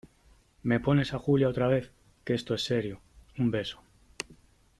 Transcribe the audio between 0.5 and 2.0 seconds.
¿me pones a Julia otra vez?